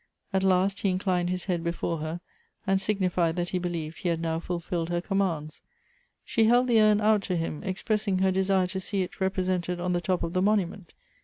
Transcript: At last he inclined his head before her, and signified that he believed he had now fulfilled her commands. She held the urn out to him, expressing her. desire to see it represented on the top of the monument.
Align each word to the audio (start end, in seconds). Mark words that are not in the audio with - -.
At 0.33 0.41
last 0.41 0.79
he 0.79 0.89
inclined 0.89 1.29
his 1.29 1.45
head 1.45 1.63
before 1.63 1.99
her, 1.99 2.21
and 2.65 2.81
signified 2.81 3.35
that 3.35 3.49
he 3.49 3.59
believed 3.59 3.99
he 3.99 4.09
had 4.09 4.19
now 4.19 4.39
fulfilled 4.39 4.89
her 4.89 4.99
commands. 4.99 5.61
She 6.25 6.45
held 6.45 6.65
the 6.69 6.81
urn 6.81 6.99
out 7.01 7.21
to 7.25 7.35
him, 7.37 7.61
expressing 7.63 8.17
her. 8.17 8.31
desire 8.31 8.65
to 8.65 8.79
see 8.79 9.03
it 9.03 9.21
represented 9.21 9.79
on 9.79 9.93
the 9.93 10.01
top 10.01 10.23
of 10.23 10.33
the 10.33 10.41
monument. 10.41 10.95